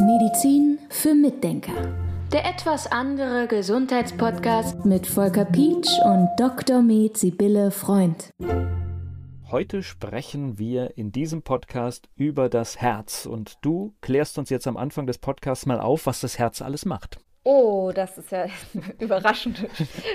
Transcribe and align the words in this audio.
Medizin 0.00 0.78
für 0.90 1.14
Mitdenker. 1.14 1.72
Der 2.32 2.44
etwas 2.46 2.90
andere 2.90 3.46
Gesundheitspodcast 3.46 4.84
mit 4.84 5.06
Volker 5.06 5.44
Pietsch 5.44 5.90
und 6.04 6.28
Dr. 6.36 6.82
Med 6.82 7.16
Sibylle 7.16 7.70
Freund. 7.70 8.30
Heute 9.50 9.84
sprechen 9.84 10.58
wir 10.58 10.98
in 10.98 11.12
diesem 11.12 11.42
Podcast 11.42 12.08
über 12.16 12.48
das 12.48 12.80
Herz 12.80 13.24
und 13.24 13.58
du 13.62 13.94
klärst 14.00 14.36
uns 14.36 14.50
jetzt 14.50 14.66
am 14.66 14.76
Anfang 14.76 15.06
des 15.06 15.18
Podcasts 15.18 15.66
mal 15.66 15.78
auf, 15.78 16.06
was 16.06 16.20
das 16.20 16.38
Herz 16.40 16.60
alles 16.60 16.84
macht. 16.84 17.20
Oh, 17.44 17.92
das 17.94 18.18
ist 18.18 18.30
ja 18.30 18.42
eine 18.74 18.94
überraschend 18.98 19.66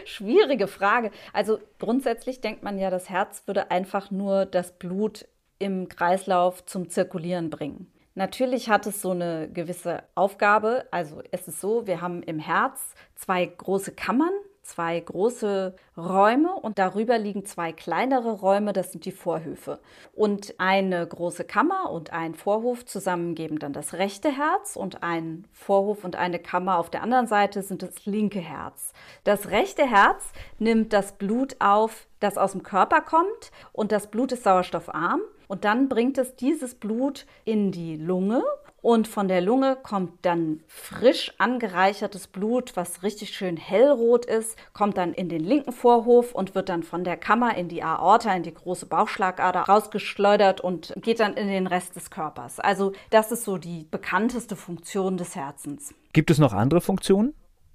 schwierige 0.06 0.68
Frage. 0.68 1.10
Also 1.32 1.60
grundsätzlich 1.80 2.42
denkt 2.42 2.64
man 2.64 2.78
ja, 2.78 2.90
das 2.90 3.10
Herz 3.10 3.44
würde 3.48 3.72
einfach 3.72 4.12
nur 4.12 4.46
das 4.46 4.78
Blut 4.78 5.26
im 5.64 5.88
Kreislauf 5.88 6.66
zum 6.66 6.90
Zirkulieren 6.90 7.50
bringen. 7.50 7.88
Natürlich 8.16 8.70
hat 8.70 8.86
es 8.86 9.02
so 9.02 9.12
eine 9.12 9.50
gewisse 9.52 10.04
Aufgabe. 10.14 10.86
Also 10.92 11.22
es 11.32 11.48
ist 11.48 11.60
so, 11.60 11.88
wir 11.88 12.02
haben 12.02 12.22
im 12.24 12.38
Herz 12.38 12.94
zwei 13.16 13.46
große 13.46 13.94
Kammern, 13.94 14.34
zwei 14.62 15.00
große 15.00 15.76
Räume 15.98 16.54
und 16.54 16.78
darüber 16.78 17.18
liegen 17.18 17.46
zwei 17.46 17.74
kleinere 17.74 18.34
Räume, 18.34 18.72
das 18.72 18.92
sind 18.92 19.06
die 19.06 19.12
Vorhöfe. 19.12 19.80
Und 20.14 20.54
eine 20.60 21.06
große 21.06 21.44
Kammer 21.44 21.90
und 21.90 22.14
ein 22.14 22.36
Vorhof 22.36 22.86
zusammen 22.86 23.34
geben 23.34 23.58
dann 23.58 23.74
das 23.74 23.94
rechte 23.94 24.30
Herz 24.30 24.76
und 24.76 25.02
ein 25.02 25.46
Vorhof 25.52 26.04
und 26.04 26.16
eine 26.16 26.38
Kammer 26.40 26.78
auf 26.78 26.92
der 26.92 27.02
anderen 27.02 27.28
Seite 27.28 27.64
sind 27.64 27.82
das 27.82 28.06
linke 28.06 28.40
Herz. 28.40 28.94
Das 29.24 29.50
rechte 29.50 29.90
Herz 29.90 30.32
nimmt 30.60 30.94
das 30.94 31.14
Blut 31.14 31.56
auf, 31.60 32.08
das 32.20 32.38
aus 32.38 32.52
dem 32.52 32.62
Körper 32.62 33.02
kommt 33.02 33.52
und 33.72 33.92
das 33.92 34.12
Blut 34.12 34.32
ist 34.32 34.44
sauerstoffarm 34.44 35.22
und 35.48 35.66
dann 35.66 35.90
bringt 35.90 36.18
es 36.18 36.36
dieses 36.36 36.76
Blut 36.76 37.26
in 37.46 37.72
die 37.72 37.96
Lunge 37.98 38.44
und 38.84 39.08
von 39.08 39.30
der 39.30 39.40
Lunge 39.40 39.78
kommt 39.82 40.26
dann 40.26 40.62
frisch 40.68 41.34
angereichertes 41.38 42.28
Blut, 42.28 42.76
was 42.76 43.02
richtig 43.02 43.30
schön 43.30 43.56
hellrot 43.56 44.26
ist, 44.26 44.58
kommt 44.74 44.98
dann 44.98 45.14
in 45.14 45.30
den 45.30 45.42
linken 45.42 45.72
Vorhof 45.72 46.36
und 46.36 46.54
wird 46.54 46.68
dann 46.68 46.84
von 46.84 47.06
der 47.06 47.16
Kammer 47.16 47.56
in 47.56 47.70
die 47.70 47.82
Aorta, 47.82 48.36
in 48.36 48.44
die 48.44 48.54
große 48.54 48.86
Bauchschlagader 48.88 49.62
rausgeschleudert 49.62 50.60
und 50.60 50.94
geht 50.98 51.22
dann 51.22 51.36
in 51.36 51.48
den 51.48 51.66
Rest 51.66 51.96
des 51.96 52.12
Körpers. 52.12 52.60
Also 52.60 52.92
das 53.10 53.32
ist 53.32 53.46
so 53.46 53.58
die 53.58 53.88
bekannteste 53.90 54.58
Funktion 54.58 55.16
des 55.16 55.34
Herzens. 55.38 55.96
Gibt 56.12 56.30
es 56.30 56.38
noch 56.38 56.52
andere 56.52 56.82
Funktionen? 56.82 57.34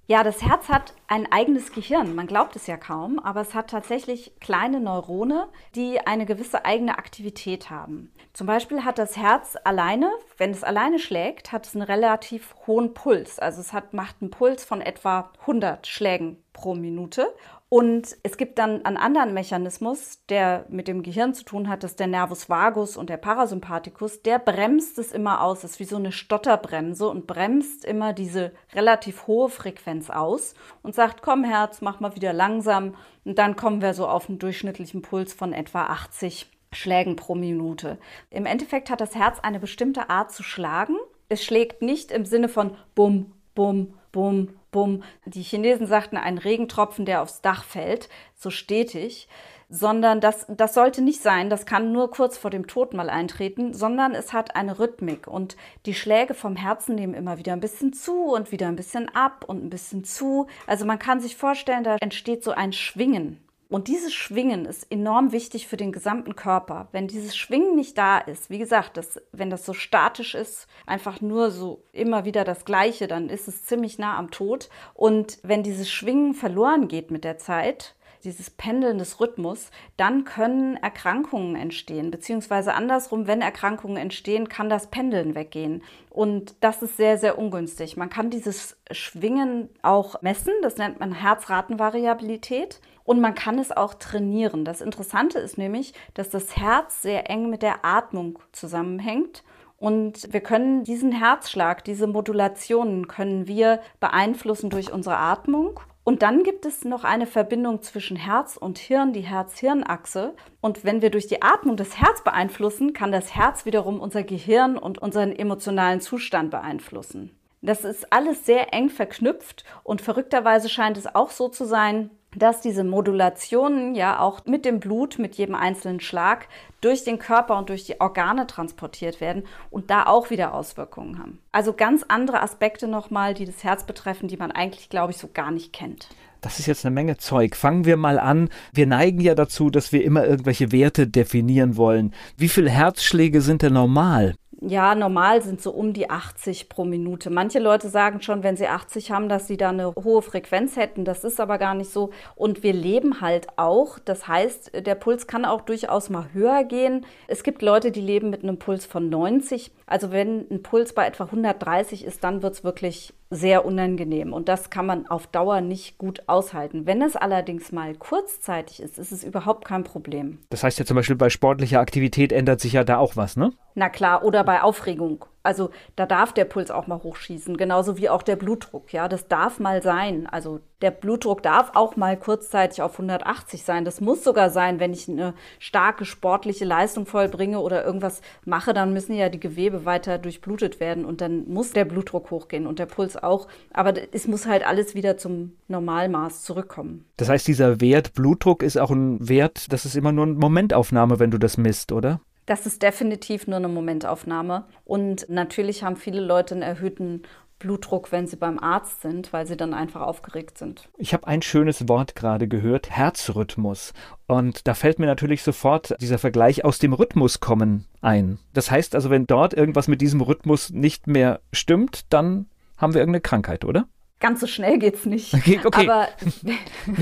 Ja, 0.09 0.23
das 0.23 0.42
Herz 0.42 0.69
hat 0.69 0.92
ein 1.09 1.31
eigenes 1.33 1.73
Gehirn. 1.73 2.14
Man 2.14 2.27
glaubt 2.27 2.55
es 2.55 2.67
ja 2.67 2.77
kaum, 2.77 3.19
aber 3.19 3.41
es 3.41 3.55
hat 3.55 3.70
tatsächlich 3.70 4.33
kleine 4.41 4.78
Neurone, 4.78 5.48
die 5.75 6.06
eine 6.06 6.27
gewisse 6.27 6.64
eigene 6.64 6.98
Aktivität 6.98 7.70
haben. 7.70 8.12
Zum 8.34 8.47
Beispiel 8.47 8.84
hat 8.84 8.98
das 8.98 9.17
Herz 9.17 9.56
alleine, 9.64 10.12
wenn 10.36 10.51
es 10.51 10.62
alleine 10.62 10.98
schlägt, 10.98 11.51
hat 11.51 11.67
es 11.67 11.75
einen 11.75 11.83
relativ 11.83 12.55
hohen 12.67 12.95
Puls. 12.95 13.39
Also 13.39 13.61
es 13.61 13.73
hat, 13.73 13.95
macht 13.95 14.17
einen 14.20 14.31
Puls 14.31 14.64
von 14.64 14.83
etwa 14.83 15.31
100 15.41 15.86
Schlägen 15.86 16.42
pro 16.53 16.75
Minute. 16.75 17.34
Und 17.70 18.17
es 18.23 18.39
gibt 18.39 18.59
dann 18.59 18.84
einen 18.86 18.97
anderen 18.97 19.34
Mechanismus, 19.34 20.25
der 20.31 20.64
mit 20.70 20.89
dem 20.89 21.03
Gehirn 21.03 21.34
zu 21.34 21.45
tun 21.45 21.69
hat, 21.69 21.83
das 21.83 21.92
ist 21.92 22.01
der 22.01 22.06
Nervus 22.06 22.48
vagus 22.48 22.97
und 22.97 23.11
der 23.11 23.19
Parasympathikus. 23.19 24.23
Der 24.23 24.39
bremst 24.39 24.98
es 24.98 25.12
immer 25.12 25.42
aus, 25.42 25.61
das 25.61 25.73
ist 25.73 25.81
wie 25.81 25.84
so 25.84 25.97
eine 25.97 26.11
Stotterbremse 26.11 27.06
und 27.06 27.27
bremst 27.27 27.84
immer 27.84 28.14
diese 28.14 28.53
relativ 28.75 29.27
hohe 29.27 29.51
Frequenz 29.51 30.09
aus 30.09 30.55
und 30.83 30.95
sagt, 30.99 31.23
komm 31.23 31.45
Herz, 31.45 31.81
mach 31.81 32.01
mal 32.01 32.17
wieder 32.17 32.33
langsam. 32.33 32.97
Und 33.25 33.39
dann 33.39 33.55
kommen 33.55 33.81
wir 33.81 33.95
so 33.95 34.09
auf 34.09 34.29
einen 34.29 34.41
durchschnittlichen 34.41 35.01
Puls 35.01 35.33
von 35.33 35.53
etwa 35.53 35.85
80 35.85 36.51
Schlägen 36.73 37.15
pro 37.15 37.37
Minute. 37.37 37.99
Im 38.31 38.47
Endeffekt 38.47 38.91
hat 38.91 39.01
das 39.01 39.15
Herz 39.15 39.39
eine 39.39 39.61
bestimmte 39.61 40.11
Art 40.11 40.33
zu 40.33 40.43
schlagen. 40.43 40.97
Es 41.29 41.45
schlägt 41.45 41.83
nicht 41.83 42.11
im 42.11 42.25
Sinne 42.25 42.49
von 42.49 42.77
bum, 42.97 43.33
bum, 43.55 43.95
bum, 44.11 44.49
bum. 44.73 45.05
Die 45.25 45.43
Chinesen 45.43 45.87
sagten, 45.87 46.17
ein 46.17 46.37
Regentropfen, 46.37 47.05
der 47.05 47.23
aufs 47.23 47.43
Dach 47.43 47.63
fällt, 47.63 48.08
so 48.35 48.51
stetig. 48.51 49.29
Sondern 49.68 50.20
das, 50.20 50.46
das 50.48 50.73
sollte 50.73 51.02
nicht 51.02 51.23
sein, 51.23 51.51
das 51.51 51.67
kann 51.67 51.92
nur 51.92 52.11
kurz 52.11 52.39
vor 52.39 52.51
dem 52.51 52.67
Tod 52.67 52.95
mal 52.95 53.11
eintreten, 53.11 53.74
sondern 53.74 54.14
es 54.14 54.33
hat 54.33 54.56
eine 54.56 54.79
Rhythmik 54.79 55.27
und 55.27 55.56
die 55.84 55.95
Schläge 55.95 56.33
vom 56.33 56.56
Herzen 56.56 56.95
nehmen 56.95 57.14
immer 57.14 57.36
wieder 57.36 57.52
ein 57.52 57.61
bisschen 57.61 57.92
zu 57.92 58.33
und 58.33 58.51
wieder 58.51 58.68
ein 58.68 58.77
bisschen 58.77 59.08
ab 59.14 59.45
und 59.46 59.62
ein 59.62 59.70
bisschen 59.70 60.05
zu. 60.05 60.46
Also 60.67 60.86
man 60.86 60.98
kann 60.98 61.20
sich 61.20 61.36
vorstellen, 61.36 61.84
da 61.84 61.96
entsteht 62.01 62.42
so 62.42 62.52
ein 62.52 62.73
Schwingen 62.73 63.46
und 63.70 63.89
dieses 63.89 64.14
Schwingen 64.14 64.64
ist 64.64 64.90
enorm 64.90 65.33
wichtig 65.33 65.68
für 65.68 65.77
den 65.77 65.92
gesamten 65.92 66.34
Körper. 66.34 66.89
Wenn 66.92 67.07
dieses 67.07 67.36
Schwingen 67.36 67.77
nicht 67.77 67.98
da 67.98 68.17
ist, 68.17 68.48
wie 68.48 68.58
gesagt, 68.58 68.96
das, 68.96 69.20
wenn 69.33 69.51
das 69.51 69.67
so 69.67 69.74
statisch 69.74 70.34
ist, 70.34 70.67
einfach 70.86 71.20
nur 71.20 71.51
so 71.51 71.84
immer 71.92 72.24
wieder 72.24 72.45
das 72.45 72.64
Gleiche, 72.64 73.08
dann 73.08 73.28
ist 73.28 73.46
es 73.46 73.67
ziemlich 73.67 73.98
nah 73.98 74.17
am 74.17 74.30
Tod. 74.30 74.70
Und 74.95 75.39
wenn 75.42 75.62
dieses 75.62 75.90
Schwingen 75.90 76.33
verloren 76.33 76.89
geht 76.89 77.11
mit 77.11 77.24
der 77.24 77.36
Zeit, 77.36 77.95
dieses 78.24 78.51
Pendeln 78.51 78.98
des 78.98 79.20
Rhythmus, 79.20 79.70
dann 79.96 80.24
können 80.24 80.77
Erkrankungen 80.77 81.56
entstehen. 81.56 82.11
Beziehungsweise 82.11 82.74
andersrum, 82.74 83.27
wenn 83.27 83.40
Erkrankungen 83.40 83.96
entstehen, 83.96 84.48
kann 84.48 84.68
das 84.68 84.89
Pendeln 84.89 85.34
weggehen. 85.34 85.83
Und 86.11 86.57
das 86.61 86.83
ist 86.83 86.96
sehr, 86.96 87.18
sehr 87.18 87.39
ungünstig. 87.39 87.96
Man 87.96 88.11
kann 88.11 88.30
dieses 88.30 88.77
Schwingen 88.90 89.68
auch 89.83 90.20
messen. 90.23 90.52
Das 90.62 90.77
nennt 90.77 91.01
man 91.01 91.12
Herzratenvariabilität. 91.12 92.80
Und 93.05 93.20
man 93.20 93.34
kann 93.34 93.58
es 93.58 93.73
auch 93.73 93.95
trainieren. 93.95 94.67
Das 94.67 94.83
Interessante 94.83 95.39
ist 95.39 95.57
nämlich, 95.57 95.95
dass 96.12 96.28
das 96.28 96.57
Herz 96.57 97.01
sehr 97.01 97.30
eng 97.30 97.48
mit 97.48 97.62
der 97.62 97.84
Atmung 97.84 98.39
zusammenhängt. 98.52 99.45
Und 99.78 100.33
wir 100.33 100.40
können 100.40 100.83
diesen 100.83 101.12
Herzschlag, 101.12 101.84
diese 101.84 102.07
Modulationen 102.07 103.07
können 103.07 103.46
wir 103.46 103.80
beeinflussen 104.01 104.70
durch 104.70 104.92
unsere 104.92 105.17
Atmung. 105.17 105.80
Und 106.08 106.23
dann 106.23 106.42
gibt 106.42 106.64
es 106.64 106.86
noch 106.86 107.05
eine 107.05 107.27
Verbindung 107.27 107.83
zwischen 107.83 108.17
Herz 108.17 108.57
und 108.57 108.79
Hirn, 108.79 109.13
die 109.13 109.20
Herz-Hirn-Achse. 109.20 110.35
Und 110.63 110.83
wenn 110.83 111.02
wir 111.02 111.11
durch 111.11 111.27
die 111.27 111.42
Atmung 111.42 111.77
das 111.77 112.01
Herz 112.01 112.24
beeinflussen, 112.24 112.95
kann 112.95 113.13
das 113.13 113.35
Herz 113.35 113.67
wiederum 113.67 114.01
unser 114.01 114.23
Gehirn 114.23 114.79
und 114.79 114.96
unseren 114.96 115.33
emotionalen 115.33 116.01
Zustand 116.01 116.51
beeinflussen. 116.51 117.36
Das 117.61 117.85
ist 117.85 118.11
alles 118.11 118.46
sehr 118.46 118.73
eng 118.73 118.89
verknüpft 118.89 119.64
und 119.85 120.01
verrückterweise 120.01 120.70
scheint 120.70 120.96
es 120.96 121.14
auch 121.14 121.29
so 121.29 121.51
zu 121.51 121.67
sein, 121.67 122.08
dass 122.39 122.61
diese 122.61 122.85
Modulationen 122.85 123.95
ja 123.95 124.21
auch 124.21 124.45
mit 124.47 124.65
dem 124.65 124.81
Blut, 124.81 125.19
mit 125.19 125.37
jedem 125.37 125.55
einzelnen 125.55 126.01
Schlag 126.01 126.49
durch 126.81 127.05
den 127.05 127.19
Körper 127.19 127.59
und 127.59 127.69
durch 127.69 127.85
die 127.85 128.00
Organe 128.00 128.47
transportiert 128.47 129.21
werden 129.21 129.44
und 129.71 129.91
da 129.91 130.06
auch 130.06 130.31
wieder 130.31 130.55
Auswirkungen 130.55 131.19
haben. 131.19 131.38
Also 131.53 131.73
ganz 131.73 132.05
andere 132.09 132.43
Aspekte 132.43 132.88
nochmal, 132.88 133.35
die 133.35 133.47
das 133.47 133.65
Herz 133.65 133.85
betreffen, 133.85 134.29
die 134.29 134.37
man 134.37 134.53
eigentlich, 134.53 134.88
glaube 134.88 135.12
ich, 135.12 135.19
so 135.19 135.29
gar 135.32 135.50
nicht 135.50 135.73
kennt. 135.73 136.09
Das 136.41 136.61
ist 136.61 136.67
jetzt 136.67 136.87
eine 136.87 136.94
Menge 136.94 137.17
Zeug. 137.17 137.56
Fangen 137.56 137.85
wir 137.85 137.97
mal 137.97 138.19
an. 138.19 138.49
Wir 138.73 138.87
neigen 138.87 139.20
ja 139.20 139.35
dazu, 139.35 139.70
dass 139.70 139.93
wir 139.93 140.05
immer 140.05 140.25
irgendwelche 140.25 140.70
Werte 140.70 141.09
definieren 141.09 141.76
wollen. 141.76 142.15
Wie 142.37 142.49
viele 142.49 142.70
Herzschläge 142.70 143.41
sind 143.41 143.62
denn 143.62 143.73
normal? 143.73 144.35
Ja, 144.61 144.96
normal 144.96 145.41
sind 145.41 145.62
so 145.62 145.70
um 145.70 145.93
die 145.93 146.11
80 146.11 146.69
pro 146.69 146.85
Minute. 146.85 147.31
Manche 147.31 147.61
Leute 147.61 147.88
sagen 147.88 148.23
schon, 148.23 148.43
wenn 148.43 148.56
sie 148.56 148.67
80 148.67 149.12
haben, 149.12 149.29
dass 149.29 149.46
sie 149.46 149.56
da 149.56 149.69
eine 149.69 149.94
hohe 149.94 150.20
Frequenz 150.20 150.76
hätten. 150.76 151.05
Das 151.05 151.23
ist 151.23 151.38
aber 151.38 151.58
gar 151.58 151.75
nicht 151.75 151.93
so. 151.93 152.11
Und 152.35 152.64
wir 152.64 152.73
leben 152.73 153.20
halt 153.20 153.46
auch. 153.56 154.00
Das 154.00 154.26
heißt, 154.26 154.85
der 154.85 154.96
Puls 154.96 155.29
kann 155.29 155.44
auch 155.44 155.61
durchaus 155.61 156.11
mal 156.11 156.32
höher 156.32 156.64
gehen. 156.64 157.06
Es 157.29 157.44
gibt 157.44 157.62
Leute, 157.62 157.93
die 157.93 158.00
leben 158.00 158.31
mit 158.31 158.43
einem 158.43 158.58
Puls 158.58 158.85
von 158.85 159.08
90. 159.08 159.70
Also 159.87 160.11
wenn 160.11 160.50
ein 160.50 160.64
Puls 160.64 160.93
bei 160.93 161.06
etwa 161.06 161.25
130 161.25 162.05
ist, 162.05 162.25
dann 162.25 162.43
wird 162.43 162.55
es 162.55 162.64
wirklich 162.64 163.14
sehr 163.31 163.64
unangenehm 163.64 164.32
und 164.32 164.49
das 164.49 164.70
kann 164.70 164.87
man 164.87 165.06
auf 165.06 165.26
Dauer 165.26 165.61
nicht 165.61 165.99
gut 165.99 166.22
aushalten. 166.26 166.87
Wenn 166.87 167.02
es 167.02 167.16
allerdings 167.16 167.72
mal 167.72 167.94
kurzzeitig 167.94 168.81
ist, 168.82 168.99
ist 168.99 169.12
es 169.12 169.25
überhaupt 169.25 169.66
kein 169.66 169.84
Problem. 169.84 170.38
Das 170.50 170.62
heißt 170.62 170.78
ja 170.78 170.84
zum 170.84 170.96
Beispiel 170.96 171.16
bei 171.16 171.31
sportlicher 171.31 171.81
Aktivität 171.81 172.32
ändert 172.32 172.61
sich 172.61 172.72
ja 172.72 172.84
da 172.84 172.99
auch 172.99 173.16
was, 173.16 173.37
ne? 173.37 173.52
Na 173.75 173.88
klar, 173.88 174.25
oder 174.25 174.44
bei 174.44 174.62
Aufregung. 174.62 175.25
Also 175.43 175.70
da 175.96 176.05
darf 176.05 176.32
der 176.32 176.44
Puls 176.44 176.70
auch 176.70 176.87
mal 176.87 177.02
hochschießen, 177.02 177.56
genauso 177.56 177.96
wie 177.96 178.08
auch 178.08 178.23
der 178.23 178.37
Blutdruck. 178.37 178.93
Ja, 178.93 179.08
das 179.08 179.29
darf 179.29 179.58
mal 179.61 179.82
sein. 179.82 180.26
Also 180.26 180.61
der 180.82 180.90
Blutdruck 180.90 181.43
darf 181.43 181.73
auch 181.75 181.96
mal 181.96 182.17
kurzzeitig 182.17 182.82
auf 182.82 182.93
180 182.93 183.62
sein. 183.62 183.85
Das 183.85 184.00
muss 184.00 184.23
sogar 184.23 184.50
sein, 184.50 184.79
wenn 184.79 184.93
ich 184.93 185.08
eine 185.08 185.35
starke 185.58 186.05
sportliche 186.05 186.64
Leistung 186.64 187.06
vollbringe 187.06 187.61
oder 187.61 187.85
irgendwas 187.85 188.20
mache, 188.44 188.75
dann 188.75 188.93
müssen 188.93 189.14
ja 189.14 189.29
die 189.29 189.40
Gewebe 189.40 189.85
weiter 189.85 190.19
durchblutet 190.19 190.81
werden 190.81 191.05
und 191.05 191.20
dann 191.20 191.49
muss 191.49 191.73
der 191.73 191.84
Blutdruck 191.84 192.31
hochgehen 192.31 192.67
und 192.67 192.79
der 192.79 192.87
Puls 192.87 193.17
auch. 193.17 193.49
Aber 193.73 193.94
es 194.12 194.29
muss 194.29 194.46
halt 194.46 194.67
alles 194.67 194.94
wieder 194.94 195.17
zum 195.17 195.56
Normalmaß 195.69 196.43
zurückkommen. 196.43 197.05
Das 197.17 197.29
heißt, 197.29 197.49
dieser 197.49 197.81
Wert 197.81 198.14
Blutdruck 198.14 198.62
ist 198.62 198.76
auch 198.76 198.91
ein 198.91 199.29
Wert, 199.29 199.73
das 199.73 199.84
ist 199.84 199.96
immer 199.96 200.12
nur 200.12 200.26
eine 200.26 200.34
Momentaufnahme, 200.34 201.19
wenn 201.19 201.31
du 201.31 201.38
das 201.38 201.56
misst, 201.56 201.93
oder? 201.93 202.20
Das 202.48 202.64
ist 202.64 202.82
definitiv 202.82 203.46
nur 203.46 203.58
eine 203.58 203.68
Momentaufnahme. 203.68 204.64
Und 204.86 205.28
natürlich 205.28 205.82
haben 205.82 205.96
viele 205.96 206.22
Leute 206.22 206.54
einen 206.54 206.62
erhöhten 206.62 207.24
Blutdruck, 207.58 208.10
wenn 208.10 208.26
sie 208.26 208.36
beim 208.36 208.58
Arzt 208.58 209.02
sind, 209.02 209.34
weil 209.34 209.46
sie 209.46 209.56
dann 209.58 209.74
einfach 209.74 210.00
aufgeregt 210.00 210.56
sind. 210.56 210.88
Ich 210.96 211.12
habe 211.12 211.26
ein 211.26 211.42
schönes 211.42 211.88
Wort 211.88 212.14
gerade 212.14 212.48
gehört, 212.48 212.88
Herzrhythmus. 212.88 213.92
Und 214.26 214.66
da 214.66 214.72
fällt 214.72 214.98
mir 214.98 215.04
natürlich 215.04 215.42
sofort 215.42 215.94
dieser 216.00 216.16
Vergleich 216.16 216.64
aus 216.64 216.78
dem 216.78 216.94
Rhythmus 216.94 217.40
kommen 217.40 217.84
ein. 218.00 218.38
Das 218.54 218.70
heißt 218.70 218.94
also, 218.94 219.10
wenn 219.10 219.26
dort 219.26 219.52
irgendwas 219.52 219.86
mit 219.86 220.00
diesem 220.00 220.22
Rhythmus 220.22 220.70
nicht 220.70 221.06
mehr 221.06 221.40
stimmt, 221.52 222.10
dann 222.10 222.46
haben 222.78 222.94
wir 222.94 223.02
irgendeine 223.02 223.20
Krankheit, 223.20 223.66
oder? 223.66 223.86
Ganz 224.20 224.41
so 224.41 224.49
schnell 224.49 224.79
geht's 224.79 225.06
nicht. 225.06 225.32
Okay, 225.32 225.61
okay. 225.65 225.88
Aber, 225.88 226.09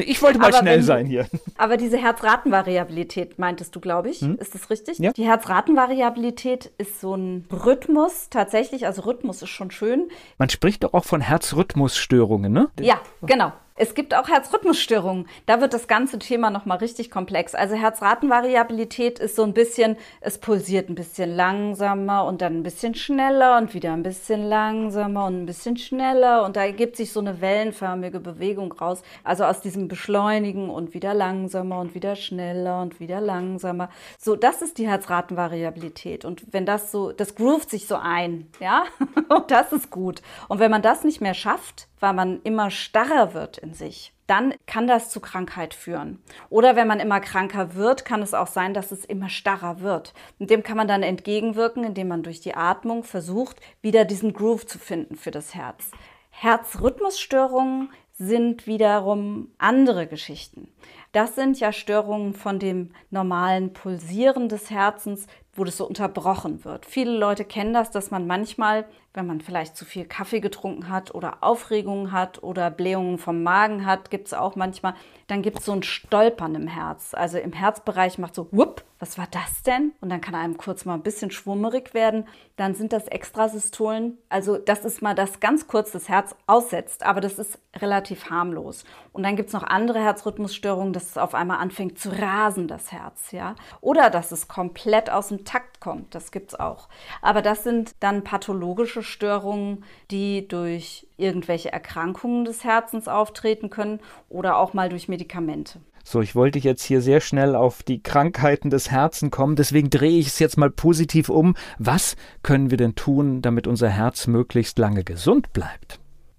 ich 0.05 0.21
wollte 0.21 0.39
mal 0.39 0.53
schnell 0.55 0.83
sein 0.83 1.07
hier. 1.07 1.27
Aber 1.57 1.79
diese 1.79 1.97
Herzratenvariabilität 1.97 3.39
meintest 3.39 3.75
du, 3.75 3.81
glaube 3.81 4.11
ich. 4.11 4.21
Hm? 4.21 4.37
Ist 4.37 4.55
das 4.55 4.69
richtig? 4.69 4.99
Ja. 4.99 5.13
Die 5.13 5.25
Herzratenvariabilität 5.25 6.73
ist 6.77 7.01
so 7.01 7.15
ein 7.15 7.47
Rhythmus 7.51 8.29
tatsächlich. 8.29 8.87
Also 8.87 9.03
Rhythmus 9.03 9.41
ist 9.41 9.49
schon 9.49 9.71
schön. 9.71 10.09
Man 10.37 10.51
spricht 10.51 10.85
doch 10.85 10.93
auch 10.93 11.05
von 11.05 11.23
Herzrhythmusstörungen, 11.23 12.53
ne? 12.53 12.69
Ja, 12.81 13.01
genau. 13.23 13.53
Es 13.78 13.94
gibt 13.94 14.14
auch 14.14 14.28
Herzrhythmusstörungen. 14.28 15.28
Da 15.44 15.61
wird 15.61 15.75
das 15.75 15.87
ganze 15.87 16.19
Thema 16.19 16.49
nochmal 16.49 16.78
richtig 16.78 17.11
komplex. 17.11 17.55
Also 17.55 17.75
Herzratenvariabilität 17.75 19.19
ist 19.19 19.37
so 19.37 19.43
ein 19.43 19.52
bisschen, 19.52 19.96
es 20.23 20.38
pulsiert 20.38 20.88
ein 20.88 20.94
bisschen 20.94 21.37
langsamer 21.37 22.25
und 22.25 22.40
dann 22.40 22.61
ein 22.61 22.62
bisschen 22.62 22.94
schneller 22.94 23.58
und 23.58 23.75
wieder 23.75 23.93
ein 23.93 24.02
bisschen 24.02 24.49
langsamer 24.49 25.26
und 25.26 25.43
ein 25.43 25.46
bisschen 25.46 25.76
schneller. 25.76 26.46
Und 26.46 26.56
da 26.56 26.64
ergibt 26.64 26.96
sich 26.96 27.12
so 27.12 27.20
eine 27.20 27.43
wellenförmige 27.43 28.19
Bewegung 28.19 28.73
raus. 28.73 29.02
Also 29.25 29.44
aus 29.44 29.61
diesem 29.61 29.88
Beschleunigen 29.88 30.70
und 30.70 30.94
wieder 30.94 31.12
langsamer 31.12 31.79
und 31.79 31.94
wieder 31.94 32.17
schneller 32.17 32.81
und 32.81 32.99
wieder 32.99 33.20
langsamer. 33.20 33.90
So, 34.19 34.37
das 34.37 34.62
ist 34.62 34.79
die 34.79 34.88
Herzratenvariabilität. 34.88 36.25
Und 36.25 36.50
wenn 36.50 36.64
das 36.64 36.90
so, 36.90 37.12
das 37.12 37.34
groovt 37.34 37.69
sich 37.69 37.87
so 37.87 37.96
ein, 37.96 38.49
ja, 38.58 38.84
und 39.29 39.50
das 39.50 39.70
ist 39.75 39.90
gut. 39.90 40.22
Und 40.49 40.61
wenn 40.61 40.70
man 40.70 40.81
das 40.81 41.05
nicht 41.05 41.20
mehr 41.20 41.34
schafft, 41.34 41.88
weil 42.00 42.12
man 42.12 42.43
immer 42.43 42.70
starrer 42.70 43.34
wird 43.34 43.58
in 43.58 43.75
sich, 43.75 44.12
dann 44.26 44.54
kann 44.66 44.87
das 44.87 45.10
zu 45.10 45.20
Krankheit 45.20 45.72
führen. 45.72 46.22
Oder 46.50 46.76
wenn 46.76 46.88
man 46.88 47.00
immer 47.00 47.20
kranker 47.20 47.75
wird, 47.75 48.04
kann 48.04 48.22
es 48.22 48.34
auch 48.34 48.48
sein, 48.48 48.75
dass 48.75 48.90
es 48.90 49.04
immer 49.04 49.28
starrer 49.28 49.81
wird. 49.81 50.14
Und 50.38 50.50
dem 50.50 50.62
kann 50.62 50.76
man 50.76 50.88
dann 50.88 51.02
entgegenwirken, 51.02 51.84
indem 51.84 52.08
man 52.08 52.22
durch 52.22 52.40
die 52.40 52.54
Atmung 52.54 53.04
versucht, 53.04 53.60
wieder 53.82 54.04
diesen 54.04 54.32
Groove 54.32 54.66
zu 54.66 54.78
finden 54.78 55.16
für 55.16 55.31
das 55.31 55.54
Herz. 55.54 55.90
Herzrhythmusstörungen 56.31 57.90
sind 58.19 58.66
wiederum 58.66 59.52
andere 59.58 60.06
Geschichten. 60.06 60.69
Das 61.12 61.34
sind 61.34 61.60
ja 61.60 61.72
Störungen 61.72 62.34
von 62.34 62.58
dem 62.58 62.90
normalen 63.10 63.72
Pulsieren 63.72 64.48
des 64.48 64.70
Herzens, 64.70 65.26
wo 65.52 65.64
das 65.64 65.76
so 65.76 65.87
unterbrochen 65.87 66.64
wird. 66.64 66.87
Viele 66.87 67.16
Leute 67.16 67.44
kennen 67.44 67.75
das, 67.75 67.90
dass 67.90 68.10
man 68.10 68.26
manchmal, 68.26 68.87
wenn 69.17 69.27
man 69.27 69.41
vielleicht 69.41 69.77
zu 69.77 69.85
viel 69.85 70.05
Kaffee 70.05 70.41
getrunken 70.41 70.91
hat 70.91 71.15
oder 71.15 71.39
Aufregungen 71.41 72.13
hat 72.13 72.43
oder 72.43 72.71
Blähungen 72.71 73.19
vom 73.19 73.43
Magen 73.43 73.87
hat, 73.87 74.11
gibt 74.11 74.29
es 74.29 74.35
auch 74.35 74.55
manchmal, 74.55 74.95
dann 75.26 75.43
gibt 75.43 75.58
es 75.58 75.64
so 75.64 75.73
ein 75.73 75.82
Stolpern 75.82 76.55
im 76.55 76.69
Herz. 76.69 77.12
Also 77.12 77.38
im 77.38 77.52
Herzbereich 77.52 78.19
macht 78.19 78.34
so, 78.34 78.49
whoop, 78.52 78.84
was 78.99 79.19
war 79.19 79.26
das 79.31 79.62
denn? 79.62 79.93
Und 80.00 80.08
dann 80.08 80.20
kann 80.20 80.34
einem 80.34 80.56
kurz 80.56 80.84
mal 80.84 80.94
ein 80.94 81.02
bisschen 81.02 81.31
schwummerig 81.31 81.94
werden. 81.94 82.26
Dann 82.56 82.75
sind 82.75 82.93
das 82.93 83.08
Extrasystolen. 83.08 84.19
Also 84.28 84.56
das 84.56 84.84
ist 84.84 85.02
mal 85.02 85.14
das 85.14 85.40
ganz 85.40 85.67
kurz 85.67 85.90
das 85.90 86.08
Herz 86.08 86.34
aussetzt, 86.46 87.02
aber 87.02 87.20
das 87.20 87.38
ist 87.38 87.58
relativ 87.75 88.31
harmlos. 88.31 88.84
Und 89.12 89.25
dann 89.25 89.37
gibt 89.37 89.49
es 89.49 89.52
noch 89.52 89.64
andere 89.64 90.00
Herzrhythmusstörungen, 90.00 90.93
dass 90.93 91.11
es 91.11 91.19
auf 91.19 91.34
einmal 91.34 91.58
anfängt 91.58 91.99
zu 91.99 92.11
rasen, 92.11 92.69
das 92.69 92.93
Herz, 92.93 93.32
ja. 93.32 93.56
Oder 93.81 94.11
dass 94.11 94.32
es 94.32 94.49
komplett 94.49 95.11
aus 95.11 95.29
dem 95.29 95.44
Takt 95.44 95.81
kommt, 95.81 96.14
das 96.14 96.31
gibt 96.31 96.52
es 96.52 96.61
auch. 96.61 96.88
Aber 97.20 97.43
das 97.43 97.64
sind 97.64 97.94
dann 98.00 98.25
pathologische 98.25 99.02
Störungen, 99.02 99.84
die 100.11 100.46
durch 100.49 101.06
irgendwelche 101.17 101.73
Erkrankungen 101.73 102.45
des 102.45 102.65
Herzens 102.65 103.09
auftreten 103.09 103.71
können 103.71 104.01
oder 104.29 104.59
auch 104.59 104.75
mal 104.75 104.89
durch 104.89 105.09
Medikamente. 105.09 105.81
So, 106.09 106.21
ich 106.21 106.37
wollte 106.37 106.61
jetzt 106.61 106.85
hier 106.85 107.01
sehr 107.01 107.21
schnell 107.21 107.57
auf 107.57 107.83
die 107.83 108.01
Krankheiten 108.01 108.71
des 108.71 108.93
Herzens 108.93 109.33
kommen, 109.33 109.57
deswegen 109.57 109.91
drehe 109.91 110.21
ich 110.21 110.29
es 110.29 110.39
jetzt 110.39 110.57
mal 110.57 110.71
positiv 110.71 111.29
um. 111.29 111.57
Was 111.79 112.15
können 112.45 112.71
wir 112.71 112.77
denn 112.77 112.95
tun, 112.95 113.43
damit 113.43 113.67
unser 113.67 113.89
Herz 113.89 114.29
möglichst 114.29 114.79
lange 114.79 115.03
gesund 115.03 115.53
bleibt? 115.53 115.99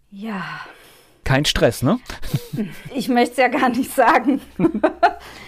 Ja. 0.09 0.41
Kein 1.25 1.43
Stress, 1.43 1.83
ne? 1.83 1.99
Ich 2.95 3.09
möchte 3.09 3.31
es 3.31 3.37
ja 3.37 3.49
gar 3.49 3.67
nicht 3.67 3.93
sagen. 3.93 4.39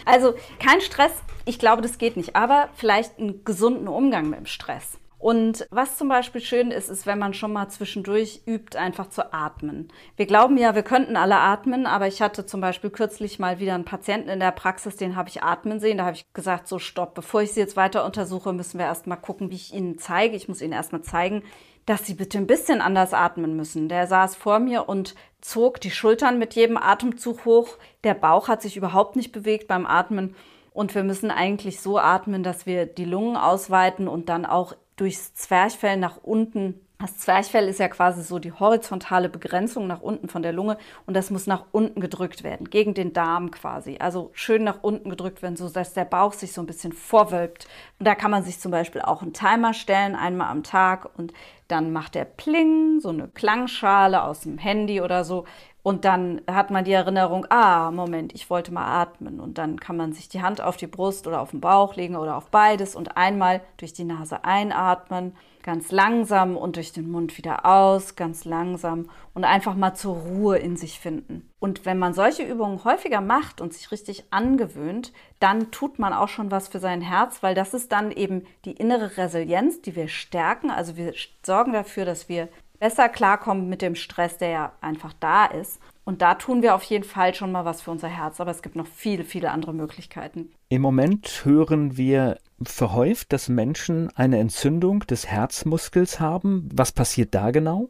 also 0.06 0.34
kein 0.60 0.82
Stress, 0.82 1.14
ich 1.46 1.58
glaube, 1.58 1.82
das 1.82 1.98
geht 1.98 2.18
nicht, 2.18 2.36
aber 2.36 2.68
vielleicht 2.76 3.18
einen 3.20 3.46
gesunden 3.46 3.88
Umgang 3.88 4.30
mit 4.30 4.40
dem 4.40 4.46
Stress. 4.46 5.00
Und 5.20 5.68
was 5.70 5.98
zum 5.98 6.08
Beispiel 6.08 6.40
schön 6.40 6.72
ist, 6.72 6.88
ist, 6.88 7.06
wenn 7.06 7.20
man 7.20 7.34
schon 7.34 7.52
mal 7.52 7.68
zwischendurch 7.68 8.42
übt, 8.48 8.78
einfach 8.78 9.10
zu 9.10 9.34
atmen. 9.34 9.90
Wir 10.16 10.26
glauben 10.26 10.58
ja, 10.58 10.76
wir 10.76 10.84
könnten 10.84 11.18
alle 11.18 11.36
atmen, 11.36 11.86
aber 11.86 12.08
ich 12.08 12.22
hatte 12.22 12.46
zum 12.46 12.62
Beispiel 12.62 12.90
kürzlich 12.90 13.38
mal 13.38 13.60
wieder 13.60 13.76
einen 13.76 13.84
Patienten 13.84 14.30
in 14.30 14.40
der 14.40 14.52
Praxis, 14.52 14.96
den 14.96 15.18
habe 15.18 15.28
ich 15.28 15.44
atmen 15.44 15.82
sehen. 15.82 15.98
Da 15.98 16.06
habe 16.06 16.16
ich 16.16 16.32
gesagt, 16.32 16.70
so 16.70 16.80
stopp, 16.80 17.16
bevor 17.16 17.42
ich 17.42 17.52
Sie 17.52 17.60
jetzt 17.60 17.76
weiter 17.76 18.06
untersuche, 18.06 18.54
müssen 18.54 18.80
wir 18.80 18.86
erst 18.86 19.08
mal 19.08 19.18
gucken, 19.18 19.52
wie 19.52 19.56
ich 19.56 19.74
Ihnen 19.74 19.98
zeige. 19.98 20.38
Ich 20.38 20.48
muss 20.48 20.62
Ihnen 20.62 20.72
erst 20.72 20.94
mal 20.94 21.02
zeigen, 21.02 21.44
dass 21.86 22.06
Sie 22.06 22.14
bitte 22.14 22.38
ein 22.38 22.48
bisschen 22.48 22.80
anders 22.80 23.14
atmen 23.14 23.58
müssen. 23.58 23.90
Der 23.90 24.08
saß 24.08 24.38
vor 24.38 24.60
mir 24.60 24.88
und 24.88 25.16
zog 25.42 25.82
die 25.82 25.92
Schultern 25.92 26.40
mit 26.40 26.56
jedem 26.56 26.78
Atemzug 26.78 27.44
hoch. 27.44 27.78
Der 28.06 28.14
Bauch 28.14 28.48
hat 28.48 28.62
sich 28.62 28.78
überhaupt 28.78 29.18
nicht 29.18 29.34
bewegt 29.34 29.68
beim 29.68 29.86
Atmen. 29.86 30.34
Und 30.72 30.96
wir 30.96 31.04
müssen 31.04 31.30
eigentlich 31.30 31.82
so 31.82 31.98
atmen, 32.00 32.42
dass 32.42 32.66
wir 32.66 32.86
die 32.86 33.04
Lungen 33.04 33.36
ausweiten 33.36 34.08
und 34.08 34.30
dann 34.30 34.46
auch 34.46 34.76
durchs 35.00 35.34
Zwerchfell 35.34 35.98
nach 35.98 36.18
unten. 36.18 36.82
Das 37.02 37.18
Zwerchfell 37.18 37.70
ist 37.70 37.80
ja 37.80 37.88
quasi 37.88 38.22
so 38.24 38.40
die 38.40 38.52
horizontale 38.52 39.30
Begrenzung 39.30 39.88
nach 39.88 40.02
unten 40.02 40.28
von 40.28 40.42
der 40.42 40.52
Lunge 40.52 40.78
und 41.06 41.14
das 41.14 41.30
muss 41.30 41.48
nach 41.48 41.64
unten 41.72 42.02
gedrückt 42.02 42.44
werden, 42.44 42.70
gegen 42.70 42.94
den 42.94 43.14
Darm 43.14 43.52
quasi. 43.52 43.98
Also 44.00 44.32
schön 44.34 44.66
nach 44.66 44.80
unten 44.82 45.10
gedrückt 45.10 45.42
werden, 45.42 45.56
so 45.56 45.70
dass 45.70 45.94
der 45.94 46.04
Bauch 46.04 46.34
sich 46.34 46.52
so 46.52 46.62
ein 46.62 46.68
bisschen 46.68 46.92
vorwölbt. 46.92 47.70
Und 48.00 48.06
da 48.06 48.16
kann 48.16 48.32
man 48.32 48.44
sich 48.44 48.60
zum 48.60 48.72
Beispiel 48.72 49.02
auch 49.02 49.22
einen 49.22 49.32
Timer 49.32 49.74
stellen, 49.74 50.14
einmal 50.16 50.50
am 50.50 50.64
Tag 50.64 51.10
und 51.18 51.32
dann 51.70 51.94
macht 51.94 52.16
der 52.16 52.26
Pling, 52.26 53.00
so 53.00 53.10
eine 53.10 53.30
Klangschale 53.30 54.24
aus 54.24 54.42
dem 54.42 54.58
Handy 54.58 55.00
oder 55.00 55.24
so. 55.24 55.46
Und 55.90 56.06
dann 56.06 56.42
hat 56.46 56.70
man 56.70 56.86
die 56.86 56.92
Erinnerung, 56.92 57.48
ah, 57.50 57.90
Moment, 57.90 58.36
ich 58.36 58.52
wollte 58.52 58.72
mal 58.72 59.02
atmen. 59.02 59.40
Und 59.40 59.58
dann 59.58 59.80
kann 59.80 59.98
man 59.98 60.14
sich 60.14 60.30
die 60.30 60.44
Hand 60.44 60.62
auf 60.62 60.78
die 60.78 60.86
Brust 60.86 61.26
oder 61.26 61.42
auf 61.42 61.50
den 61.50 61.62
Bauch 61.62 61.96
legen 61.96 62.16
oder 62.16 62.38
auf 62.38 62.52
beides 62.52 62.94
und 62.94 63.18
einmal 63.18 63.62
durch 63.78 63.92
die 63.94 64.04
Nase 64.04 64.44
einatmen, 64.44 65.36
ganz 65.64 65.92
langsam 65.92 66.58
und 66.58 66.76
durch 66.76 66.92
den 66.92 67.10
Mund 67.10 67.40
wieder 67.40 67.66
aus, 67.66 68.16
ganz 68.16 68.46
langsam 68.46 69.10
und 69.34 69.46
einfach 69.46 69.74
mal 69.74 69.96
zur 69.96 70.16
Ruhe 70.18 70.60
in 70.60 70.78
sich 70.78 71.00
finden. 71.00 71.50
Und 71.58 71.88
wenn 71.88 71.98
man 71.98 72.14
solche 72.14 72.44
Übungen 72.44 72.84
häufiger 72.84 73.22
macht 73.22 73.60
und 73.60 73.74
sich 73.74 73.90
richtig 73.90 74.26
angewöhnt, 74.30 75.12
dann 75.40 75.72
tut 75.72 75.98
man 75.98 76.14
auch 76.14 76.30
schon 76.30 76.52
was 76.52 76.68
für 76.68 76.80
sein 76.80 77.02
Herz, 77.02 77.42
weil 77.42 77.56
das 77.56 77.74
ist 77.74 77.92
dann 77.92 78.12
eben 78.12 78.46
die 78.64 78.74
innere 78.74 79.18
Resilienz, 79.18 79.82
die 79.82 79.96
wir 79.96 80.08
stärken. 80.08 80.70
Also 80.70 80.98
wir 80.98 81.16
sorgen 81.44 81.74
dafür, 81.74 82.06
dass 82.06 82.30
wir 82.30 82.48
besser 82.80 83.10
klarkommen 83.10 83.70
mit 83.70 83.82
dem 83.82 83.96
Stress, 83.96 84.38
der 84.38 84.50
ja 84.50 84.72
einfach 84.82 85.14
da 85.20 85.46
ist. 85.46 85.80
Und 86.06 86.24
da 86.24 86.34
tun 86.34 86.64
wir 86.64 86.74
auf 86.74 86.84
jeden 86.84 87.04
Fall 87.04 87.36
schon 87.36 87.52
mal 87.52 87.66
was 87.66 87.82
für 87.82 87.92
unser 87.92 88.08
Herz, 88.08 88.42
aber 88.42 88.50
es 88.50 88.64
gibt 88.64 88.76
noch 88.76 88.88
viele, 88.88 89.24
viele 89.24 89.52
andere 89.52 89.74
Möglichkeiten. 89.74 90.52
Im 90.70 90.82
Moment 90.82 91.42
hören 91.44 91.98
wir 91.98 92.40
verhäuft, 92.64 93.32
dass 93.32 93.48
Menschen 93.48 94.10
eine 94.16 94.40
Entzündung 94.40 95.02
des 95.02 95.28
Herzmuskels 95.28 96.20
haben. 96.20 96.68
Was 96.74 96.92
passiert 96.92 97.36
da 97.36 97.52
genau? 97.52 97.90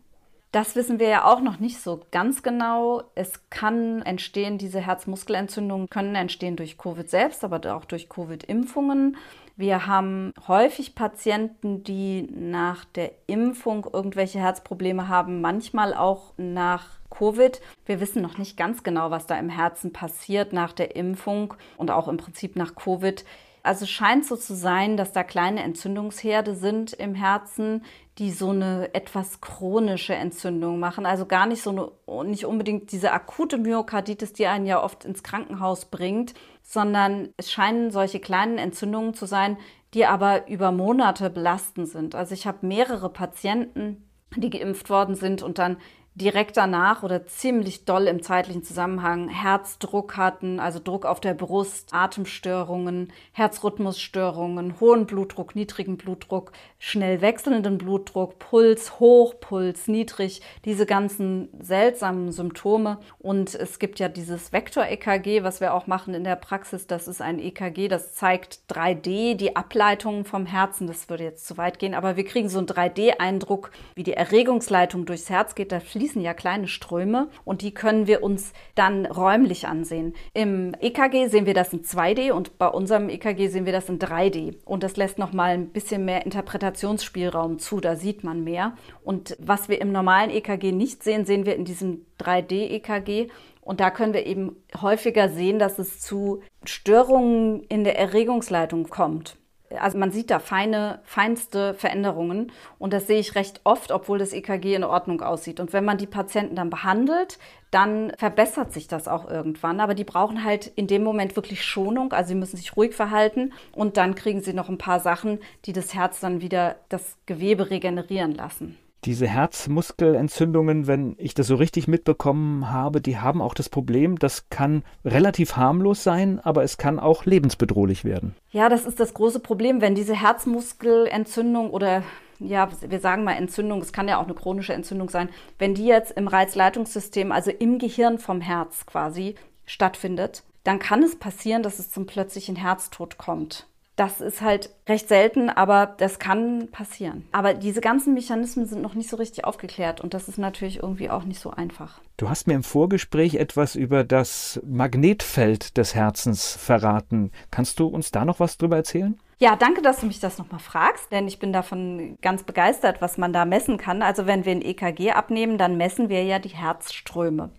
Das 0.51 0.75
wissen 0.75 0.99
wir 0.99 1.07
ja 1.07 1.25
auch 1.25 1.41
noch 1.41 1.59
nicht 1.59 1.79
so 1.79 2.01
ganz 2.11 2.41
genau. 2.41 3.03
Es 3.13 3.49
kann 3.51 4.01
entstehen, 4.01 4.57
diese 4.57 4.79
Herzmuskelentzündungen 4.79 5.89
können 5.89 6.15
entstehen 6.15 6.55
durch 6.55 6.77
Covid 6.77 7.07
selbst, 7.07 7.43
aber 7.43 7.75
auch 7.75 7.85
durch 7.85 8.09
Covid-Impfungen. 8.09 9.15
Wir 9.59 9.87
haben 9.87 10.31
häufig 10.47 10.95
Patienten, 10.95 11.83
die 11.83 12.29
nach 12.31 12.85
der 12.85 13.11
Impfung 13.27 13.85
irgendwelche 13.91 14.39
Herzprobleme 14.39 15.09
haben, 15.09 15.41
manchmal 15.41 15.93
auch 15.93 16.31
nach 16.37 16.91
Covid. 17.09 17.59
Wir 17.85 17.99
wissen 17.99 18.21
noch 18.21 18.37
nicht 18.37 18.55
ganz 18.55 18.83
genau, 18.83 19.11
was 19.11 19.27
da 19.27 19.37
im 19.37 19.49
Herzen 19.49 19.91
passiert 19.91 20.53
nach 20.53 20.71
der 20.71 20.95
Impfung 20.95 21.55
und 21.75 21.91
auch 21.91 22.07
im 22.07 22.15
Prinzip 22.15 22.55
nach 22.55 22.73
Covid. 22.75 23.25
Also 23.61 23.85
scheint 23.85 24.25
so 24.25 24.37
zu 24.37 24.55
sein, 24.55 24.95
dass 24.95 25.11
da 25.11 25.23
kleine 25.25 25.61
Entzündungsherde 25.63 26.55
sind 26.55 26.93
im 26.93 27.13
Herzen, 27.13 27.83
die 28.17 28.31
so 28.31 28.51
eine 28.51 28.93
etwas 28.93 29.41
chronische 29.41 30.15
Entzündung 30.15 30.79
machen. 30.79 31.05
Also 31.05 31.25
gar 31.25 31.45
nicht 31.45 31.61
so 31.61 31.91
eine, 32.07 32.29
nicht 32.29 32.45
unbedingt 32.45 32.93
diese 32.93 33.11
akute 33.11 33.57
Myokarditis, 33.57 34.31
die 34.31 34.47
einen 34.47 34.65
ja 34.65 34.81
oft 34.81 35.03
ins 35.03 35.21
Krankenhaus 35.21 35.85
bringt, 35.85 36.33
sondern 36.69 37.29
es 37.35 37.51
scheinen 37.51 37.89
solche 37.89 38.19
kleinen 38.19 38.59
Entzündungen 38.59 39.15
zu 39.15 39.25
sein, 39.25 39.57
die 39.95 40.05
aber 40.05 40.47
über 40.47 40.71
Monate 40.71 41.31
belastend 41.31 41.89
sind. 41.89 42.13
Also 42.13 42.35
ich 42.35 42.45
habe 42.45 42.67
mehrere 42.67 43.09
Patienten, 43.09 44.07
die 44.35 44.51
geimpft 44.51 44.91
worden 44.91 45.15
sind 45.15 45.41
und 45.41 45.57
dann 45.57 45.77
direkt 46.15 46.57
danach 46.57 47.03
oder 47.03 47.25
ziemlich 47.25 47.85
doll 47.85 48.07
im 48.07 48.21
zeitlichen 48.21 48.63
Zusammenhang 48.63 49.29
Herzdruck 49.29 50.17
hatten, 50.17 50.59
also 50.59 50.79
Druck 50.79 51.05
auf 51.05 51.19
der 51.19 51.33
Brust, 51.33 51.93
Atemstörungen, 51.93 53.13
Herzrhythmusstörungen, 53.31 54.79
hohen 54.79 55.05
Blutdruck, 55.05 55.55
niedrigen 55.55 55.97
Blutdruck, 55.97 56.51
schnell 56.77 57.21
wechselnden 57.21 57.77
Blutdruck, 57.77 58.39
Puls 58.39 58.99
hoch, 58.99 59.35
Puls 59.39 59.87
niedrig, 59.87 60.41
diese 60.65 60.85
ganzen 60.85 61.49
seltsamen 61.61 62.31
Symptome. 62.31 62.99
Und 63.19 63.55
es 63.55 63.79
gibt 63.79 63.99
ja 63.99 64.09
dieses 64.09 64.51
Vektor-EKG, 64.51 65.43
was 65.43 65.61
wir 65.61 65.73
auch 65.73 65.87
machen 65.87 66.13
in 66.13 66.23
der 66.23 66.35
Praxis. 66.35 66.87
Das 66.87 67.07
ist 67.07 67.21
ein 67.21 67.39
EKG, 67.39 67.87
das 67.87 68.13
zeigt 68.13 68.59
3D 68.69 69.35
die 69.35 69.55
Ableitungen 69.55 70.25
vom 70.25 70.45
Herzen. 70.45 70.87
Das 70.87 71.09
würde 71.09 71.23
jetzt 71.23 71.45
zu 71.47 71.57
weit 71.57 71.79
gehen, 71.79 71.93
aber 71.93 72.17
wir 72.17 72.25
kriegen 72.25 72.49
so 72.49 72.57
einen 72.57 72.67
3D-Eindruck, 72.67 73.71
wie 73.95 74.03
die 74.03 74.13
Erregungsleitung 74.13 75.05
durchs 75.05 75.29
Herz 75.29 75.55
geht. 75.55 75.71
Da 75.71 75.79
fließen 75.99 76.21
ja 76.21 76.33
kleine 76.33 76.69
Ströme 76.69 77.27
und 77.43 77.61
die 77.61 77.73
können 77.73 78.07
wir 78.07 78.23
uns 78.23 78.53
dann 78.73 79.05
räumlich 79.05 79.67
ansehen. 79.67 80.13
Im 80.33 80.73
EKG 80.79 81.27
sehen 81.27 81.45
wir 81.45 81.53
das 81.53 81.73
in 81.73 81.81
2D 81.81 82.31
und 82.31 82.57
bei 82.57 82.69
unserem 82.69 83.09
EKG 83.09 83.49
sehen 83.49 83.65
wir 83.65 83.73
das 83.73 83.89
in 83.89 83.99
3D. 83.99 84.55
Und 84.63 84.83
das 84.83 84.95
lässt 84.95 85.19
nochmal 85.19 85.51
ein 85.51 85.69
bisschen 85.69 86.05
mehr 86.05 86.25
Interpretationsspielraum 86.25 87.59
zu, 87.59 87.81
da 87.81 87.97
sieht 87.97 88.23
man 88.23 88.45
mehr. 88.45 88.77
Und 89.03 89.35
was 89.39 89.67
wir 89.67 89.81
im 89.81 89.91
normalen 89.91 90.29
EKG 90.29 90.71
nicht 90.71 91.03
sehen, 91.03 91.25
sehen 91.25 91.45
wir 91.45 91.57
in 91.57 91.65
diesem 91.65 92.05
3D-EKG. 92.21 93.27
Und 93.59 93.81
da 93.81 93.91
können 93.91 94.13
wir 94.13 94.25
eben 94.25 94.55
häufiger 94.81 95.27
sehen, 95.27 95.59
dass 95.59 95.79
es 95.79 95.99
zu 95.99 96.41
Störungen 96.63 97.61
in 97.63 97.83
der 97.83 97.99
Erregungsleitung 97.99 98.87
kommt. 98.87 99.35
Also 99.77 99.97
man 99.97 100.11
sieht 100.11 100.31
da 100.31 100.39
feine, 100.39 100.99
feinste 101.03 101.73
Veränderungen 101.75 102.51
und 102.79 102.93
das 102.93 103.07
sehe 103.07 103.19
ich 103.19 103.35
recht 103.35 103.61
oft, 103.63 103.91
obwohl 103.91 104.17
das 104.17 104.33
EKG 104.33 104.75
in 104.75 104.83
Ordnung 104.83 105.21
aussieht. 105.21 105.59
Und 105.59 105.73
wenn 105.73 105.85
man 105.85 105.97
die 105.97 106.07
Patienten 106.07 106.55
dann 106.55 106.69
behandelt, 106.69 107.37
dann 107.71 108.11
verbessert 108.17 108.73
sich 108.73 108.87
das 108.87 109.07
auch 109.07 109.29
irgendwann. 109.29 109.79
Aber 109.79 109.93
die 109.93 110.03
brauchen 110.03 110.43
halt 110.43 110.67
in 110.67 110.87
dem 110.87 111.03
Moment 111.03 111.35
wirklich 111.35 111.63
Schonung, 111.63 112.13
also 112.13 112.29
sie 112.29 112.35
müssen 112.35 112.57
sich 112.57 112.75
ruhig 112.75 112.95
verhalten 112.95 113.53
und 113.71 113.97
dann 113.97 114.15
kriegen 114.15 114.41
sie 114.41 114.53
noch 114.53 114.69
ein 114.69 114.77
paar 114.77 114.99
Sachen, 114.99 115.39
die 115.65 115.73
das 115.73 115.93
Herz 115.93 116.19
dann 116.19 116.41
wieder 116.41 116.77
das 116.89 117.17
Gewebe 117.25 117.69
regenerieren 117.69 118.33
lassen. 118.33 118.77
Diese 119.05 119.27
Herzmuskelentzündungen, 119.27 120.85
wenn 120.87 121.15
ich 121.17 121.33
das 121.33 121.47
so 121.47 121.55
richtig 121.55 121.87
mitbekommen 121.87 122.69
habe, 122.69 122.99
die 122.99 123.17
haben 123.17 123.41
auch 123.41 123.53
das 123.53 123.69
Problem, 123.69 124.19
das 124.19 124.49
kann 124.49 124.83
relativ 125.05 125.55
harmlos 125.55 126.03
sein, 126.03 126.39
aber 126.39 126.63
es 126.63 126.77
kann 126.77 126.99
auch 126.99 127.25
lebensbedrohlich 127.25 128.03
werden. 128.03 128.35
Ja, 128.51 128.67
das 128.67 128.85
ist 128.85 128.99
das 128.99 129.13
große 129.13 129.39
Problem, 129.39 129.79
wenn 129.79 129.95
diese 129.95 130.15
Herzmuskelentzündung 130.15 131.69
oder 131.69 132.03
ja, 132.39 132.69
wir 132.81 132.99
sagen 132.99 133.23
mal 133.23 133.33
Entzündung, 133.33 133.81
es 133.81 133.93
kann 133.93 134.07
ja 134.07 134.17
auch 134.17 134.25
eine 134.25 134.33
chronische 134.33 134.73
Entzündung 134.73 135.09
sein, 135.09 135.29
wenn 135.57 135.75
die 135.75 135.85
jetzt 135.85 136.11
im 136.11 136.27
Reizleitungssystem, 136.27 137.31
also 137.31 137.51
im 137.51 137.79
Gehirn 137.79 138.17
vom 138.17 138.41
Herz 138.41 138.85
quasi 138.85 139.35
stattfindet, 139.65 140.43
dann 140.63 140.79
kann 140.79 141.03
es 141.03 141.17
passieren, 141.17 141.63
dass 141.63 141.79
es 141.79 141.89
zum 141.89 142.05
plötzlichen 142.05 142.55
Herztod 142.55 143.17
kommt. 143.17 143.67
Das 143.99 144.21
ist 144.21 144.39
halt 144.39 144.69
recht 144.87 145.09
selten, 145.09 145.49
aber 145.49 145.93
das 145.97 146.19
kann 146.19 146.69
passieren. 146.71 147.27
Aber 147.33 147.53
diese 147.53 147.81
ganzen 147.81 148.13
Mechanismen 148.13 148.65
sind 148.65 148.81
noch 148.81 148.93
nicht 148.93 149.09
so 149.09 149.17
richtig 149.17 149.43
aufgeklärt 149.43 149.99
und 149.99 150.13
das 150.13 150.29
ist 150.29 150.37
natürlich 150.37 150.81
irgendwie 150.81 151.09
auch 151.09 151.25
nicht 151.25 151.41
so 151.41 151.51
einfach. 151.51 151.99
Du 152.15 152.29
hast 152.29 152.47
mir 152.47 152.53
im 152.53 152.63
Vorgespräch 152.63 153.35
etwas 153.35 153.75
über 153.75 154.05
das 154.05 154.61
Magnetfeld 154.65 155.75
des 155.75 155.95
Herzens 155.95 156.55
verraten. 156.55 157.33
Kannst 157.51 157.77
du 157.81 157.87
uns 157.87 158.09
da 158.11 158.23
noch 158.23 158.39
was 158.39 158.57
drüber 158.57 158.77
erzählen? 158.77 159.19
Ja, 159.37 159.57
danke, 159.57 159.81
dass 159.81 159.99
du 159.99 160.05
mich 160.05 160.21
das 160.21 160.37
nochmal 160.37 160.61
fragst, 160.61 161.11
denn 161.11 161.27
ich 161.27 161.39
bin 161.39 161.51
davon 161.51 162.17
ganz 162.21 162.43
begeistert, 162.43 163.01
was 163.01 163.17
man 163.17 163.33
da 163.33 163.43
messen 163.43 163.77
kann. 163.77 164.01
Also 164.01 164.25
wenn 164.25 164.45
wir 164.45 164.53
ein 164.53 164.61
EKG 164.61 165.11
abnehmen, 165.11 165.57
dann 165.57 165.75
messen 165.75 166.07
wir 166.07 166.23
ja 166.23 166.39
die 166.39 166.49
Herzströme. 166.49 167.49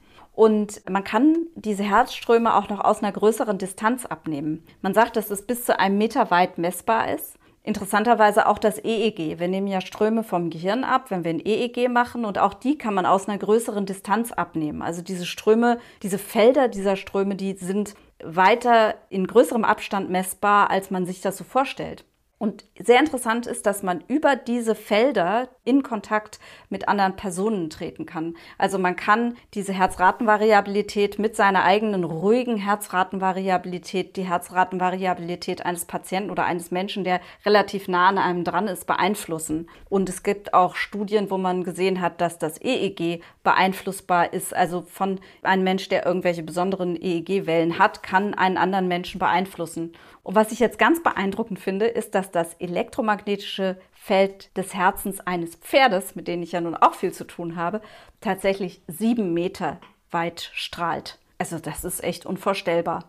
Und 0.40 0.88
man 0.88 1.04
kann 1.04 1.36
diese 1.54 1.82
Herzströme 1.82 2.54
auch 2.54 2.70
noch 2.70 2.80
aus 2.80 3.02
einer 3.02 3.12
größeren 3.12 3.58
Distanz 3.58 4.06
abnehmen. 4.06 4.64
Man 4.80 4.94
sagt, 4.94 5.16
dass 5.16 5.30
es 5.30 5.46
bis 5.46 5.66
zu 5.66 5.78
einem 5.78 5.98
Meter 5.98 6.30
weit 6.30 6.56
messbar 6.56 7.12
ist. 7.12 7.34
Interessanterweise 7.62 8.46
auch 8.46 8.56
das 8.56 8.82
EEG. 8.82 9.38
Wir 9.38 9.48
nehmen 9.48 9.66
ja 9.66 9.82
Ströme 9.82 10.24
vom 10.24 10.48
Gehirn 10.48 10.82
ab, 10.82 11.10
wenn 11.10 11.24
wir 11.24 11.30
ein 11.32 11.44
EEG 11.44 11.90
machen 11.90 12.24
und 12.24 12.38
auch 12.38 12.54
die 12.54 12.78
kann 12.78 12.94
man 12.94 13.04
aus 13.04 13.28
einer 13.28 13.36
größeren 13.36 13.84
Distanz 13.84 14.32
abnehmen. 14.32 14.80
Also 14.80 15.02
diese 15.02 15.26
Ströme, 15.26 15.78
diese 16.02 16.16
Felder 16.16 16.68
dieser 16.68 16.96
Ströme, 16.96 17.36
die 17.36 17.52
sind 17.52 17.92
weiter 18.24 18.94
in 19.10 19.26
größerem 19.26 19.64
Abstand 19.64 20.08
messbar, 20.08 20.70
als 20.70 20.90
man 20.90 21.04
sich 21.04 21.20
das 21.20 21.36
so 21.36 21.44
vorstellt. 21.44 22.06
Und 22.42 22.64
sehr 22.78 22.98
interessant 22.98 23.46
ist, 23.46 23.66
dass 23.66 23.82
man 23.82 24.02
über 24.08 24.34
diese 24.34 24.74
Felder 24.74 25.50
in 25.62 25.82
Kontakt 25.82 26.40
mit 26.70 26.88
anderen 26.88 27.14
Personen 27.14 27.68
treten 27.68 28.06
kann. 28.06 28.34
Also 28.56 28.78
man 28.78 28.96
kann 28.96 29.36
diese 29.52 29.74
Herzratenvariabilität 29.74 31.18
mit 31.18 31.36
seiner 31.36 31.64
eigenen 31.64 32.02
ruhigen 32.02 32.56
Herzratenvariabilität, 32.56 34.16
die 34.16 34.22
Herzratenvariabilität 34.22 35.66
eines 35.66 35.84
Patienten 35.84 36.30
oder 36.30 36.46
eines 36.46 36.70
Menschen, 36.70 37.04
der 37.04 37.20
relativ 37.44 37.88
nah 37.88 38.08
an 38.08 38.16
einem 38.16 38.42
dran 38.42 38.68
ist, 38.68 38.86
beeinflussen. 38.86 39.68
Und 39.90 40.08
es 40.08 40.22
gibt 40.22 40.54
auch 40.54 40.76
Studien, 40.76 41.30
wo 41.30 41.36
man 41.36 41.62
gesehen 41.62 42.00
hat, 42.00 42.22
dass 42.22 42.38
das 42.38 42.58
EEG 42.58 43.22
beeinflussbar 43.42 44.32
ist. 44.32 44.56
Also 44.56 44.80
von 44.80 45.20
einem 45.42 45.64
Mensch, 45.64 45.90
der 45.90 46.06
irgendwelche 46.06 46.42
besonderen 46.42 46.96
EEG-Wellen 46.96 47.78
hat, 47.78 48.02
kann 48.02 48.32
einen 48.32 48.56
anderen 48.56 48.88
Menschen 48.88 49.18
beeinflussen. 49.18 49.92
Und 50.22 50.34
was 50.34 50.52
ich 50.52 50.58
jetzt 50.58 50.78
ganz 50.78 51.02
beeindruckend 51.02 51.58
finde, 51.58 51.86
ist, 51.86 52.14
dass 52.14 52.30
das 52.30 52.54
elektromagnetische 52.54 53.78
Feld 53.92 54.56
des 54.56 54.74
Herzens 54.74 55.20
eines 55.20 55.54
Pferdes, 55.56 56.14
mit 56.14 56.28
denen 56.28 56.42
ich 56.42 56.52
ja 56.52 56.60
nun 56.60 56.74
auch 56.74 56.94
viel 56.94 57.12
zu 57.12 57.24
tun 57.24 57.56
habe, 57.56 57.80
tatsächlich 58.20 58.82
sieben 58.86 59.32
Meter 59.32 59.80
weit 60.10 60.50
strahlt. 60.54 61.18
Also 61.38 61.58
das 61.58 61.84
ist 61.84 62.04
echt 62.04 62.26
unvorstellbar. 62.26 63.04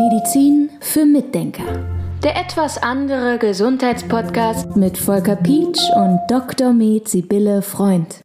Medizin 0.00 0.70
für 0.80 1.04
Mitdenker. 1.04 1.64
Der 2.22 2.36
etwas 2.36 2.82
andere 2.82 3.38
Gesundheitspodcast 3.38 4.76
mit 4.76 4.96
Volker 4.98 5.36
Pietsch 5.36 5.80
und 5.94 6.20
Dr. 6.28 6.72
Med 6.72 7.08
Sibylle 7.08 7.62
Freund. 7.62 8.22